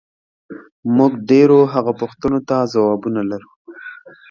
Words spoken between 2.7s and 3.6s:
ځوابونه لرو،